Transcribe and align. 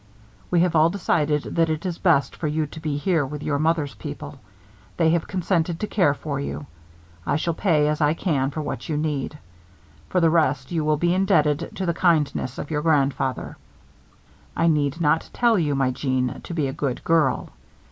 We 0.49 0.61
have 0.61 0.75
all 0.75 0.89
decided 0.89 1.43
that 1.43 1.69
it 1.69 1.85
is 1.85 1.99
best 1.99 2.35
for 2.35 2.47
you 2.47 2.65
to 2.65 2.79
be 2.79 2.97
here 2.97 3.23
with 3.23 3.43
your 3.43 3.59
mother's 3.59 3.93
people. 3.93 4.39
They 4.97 5.11
have 5.11 5.27
consented 5.27 5.79
to 5.79 5.85
care 5.85 6.15
for 6.15 6.39
you. 6.39 6.65
I 7.23 7.35
shall 7.35 7.53
pay, 7.53 7.87
as 7.87 8.01
I 8.01 8.15
can, 8.15 8.49
for 8.49 8.63
what 8.63 8.89
you 8.89 8.97
need. 8.97 9.37
For 10.09 10.19
the 10.19 10.31
rest, 10.31 10.71
you 10.71 10.83
will 10.83 10.97
be 10.97 11.13
indebted 11.13 11.69
to 11.75 11.85
the 11.85 11.93
kindness 11.93 12.57
of 12.57 12.71
your 12.71 12.81
grandfather. 12.81 13.57
I 14.57 14.65
need 14.65 14.99
not 14.99 15.29
tell 15.33 15.59
you, 15.59 15.75
my 15.75 15.91
Jeanne, 15.91 16.41
to 16.45 16.53
be 16.55 16.65
a 16.67 16.73
good 16.73 17.03
girl. 17.03 17.49